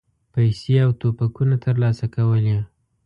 [0.33, 2.57] پیسې او توپکونه ترلاسه کولې.